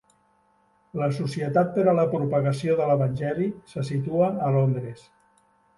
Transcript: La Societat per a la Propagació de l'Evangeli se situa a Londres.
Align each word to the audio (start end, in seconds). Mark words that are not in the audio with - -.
La 1.01 1.09
Societat 1.17 1.69
per 1.77 1.85
a 1.91 1.95
la 1.99 2.07
Propagació 2.15 2.79
de 2.81 2.89
l'Evangeli 2.93 3.53
se 3.75 3.89
situa 3.95 4.33
a 4.49 4.53
Londres. 4.59 5.11